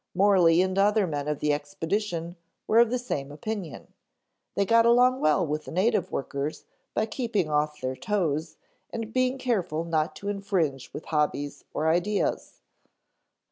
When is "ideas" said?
11.87-12.61